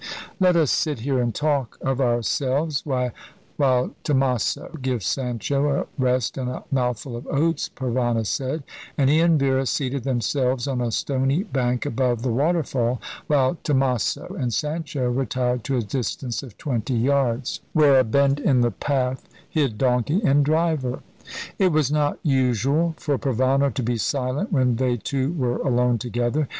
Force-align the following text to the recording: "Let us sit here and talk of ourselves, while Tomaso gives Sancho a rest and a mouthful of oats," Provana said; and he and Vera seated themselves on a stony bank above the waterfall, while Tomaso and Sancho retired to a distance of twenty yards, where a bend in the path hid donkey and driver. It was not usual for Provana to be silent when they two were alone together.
"Let 0.39 0.55
us 0.55 0.71
sit 0.71 1.01
here 1.01 1.19
and 1.21 1.29
talk 1.31 1.77
of 1.79 2.01
ourselves, 2.01 2.83
while 2.87 3.11
Tomaso 4.03 4.73
gives 4.81 5.05
Sancho 5.05 5.81
a 5.81 5.87
rest 5.99 6.39
and 6.39 6.49
a 6.49 6.63
mouthful 6.71 7.15
of 7.15 7.27
oats," 7.27 7.69
Provana 7.69 8.25
said; 8.25 8.63
and 8.97 9.11
he 9.11 9.19
and 9.19 9.39
Vera 9.39 9.67
seated 9.67 10.01
themselves 10.03 10.67
on 10.67 10.81
a 10.81 10.89
stony 10.89 11.43
bank 11.43 11.85
above 11.85 12.23
the 12.23 12.31
waterfall, 12.31 12.99
while 13.27 13.59
Tomaso 13.63 14.35
and 14.39 14.51
Sancho 14.51 15.07
retired 15.07 15.63
to 15.65 15.77
a 15.77 15.83
distance 15.83 16.41
of 16.41 16.57
twenty 16.57 16.95
yards, 16.95 17.59
where 17.73 17.99
a 17.99 18.03
bend 18.03 18.39
in 18.39 18.61
the 18.61 18.71
path 18.71 19.29
hid 19.47 19.77
donkey 19.77 20.19
and 20.23 20.43
driver. 20.43 21.03
It 21.59 21.71
was 21.71 21.91
not 21.91 22.17
usual 22.23 22.95
for 22.97 23.19
Provana 23.19 23.71
to 23.75 23.83
be 23.83 23.97
silent 23.97 24.51
when 24.51 24.77
they 24.77 24.97
two 24.97 25.31
were 25.33 25.57
alone 25.57 25.99
together. 25.99 26.47